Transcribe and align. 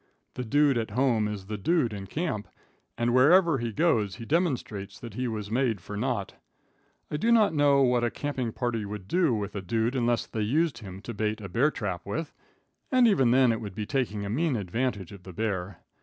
The 0.33 0.43
dude 0.43 0.79
at 0.79 0.89
home 0.89 1.27
is 1.27 1.45
the 1.45 1.59
dude 1.59 1.93
in 1.93 2.07
camp, 2.07 2.47
and 2.97 3.13
wherever 3.13 3.59
he 3.59 3.71
goes 3.71 4.15
he 4.15 4.25
demonstrates 4.25 4.99
that 4.99 5.13
he 5.13 5.27
was 5.27 5.51
made 5.51 5.79
for 5.79 5.95
naught. 5.95 6.33
I 7.11 7.17
do 7.17 7.31
not 7.31 7.53
know 7.53 7.83
what 7.83 8.03
a 8.03 8.09
camping 8.09 8.51
party 8.51 8.83
would 8.83 9.07
do 9.07 9.31
with 9.35 9.55
a 9.55 9.61
dude 9.61 9.95
unless 9.95 10.25
they 10.25 10.41
used 10.41 10.79
him 10.79 11.03
to 11.03 11.13
bait 11.13 11.39
a 11.39 11.47
bear 11.49 11.69
trap 11.69 12.03
with, 12.03 12.33
and 12.91 13.07
even 13.07 13.29
then 13.29 13.51
it 13.51 13.61
would 13.61 13.75
be 13.75 13.85
taking 13.85 14.25
a 14.25 14.29
mean 14.31 14.55
advantage 14.55 15.11
of 15.11 15.21
the 15.21 15.33
bear. 15.33 15.81